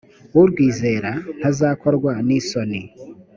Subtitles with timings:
[0.39, 2.81] urwizera ntazakorwa n’isoni